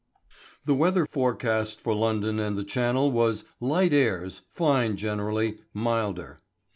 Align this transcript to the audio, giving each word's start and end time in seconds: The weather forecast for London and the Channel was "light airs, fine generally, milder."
The 0.65 0.73
weather 0.73 1.05
forecast 1.05 1.79
for 1.79 1.93
London 1.93 2.39
and 2.39 2.57
the 2.57 2.63
Channel 2.63 3.11
was 3.11 3.45
"light 3.59 3.93
airs, 3.93 4.41
fine 4.55 4.97
generally, 4.97 5.59
milder." 5.75 6.41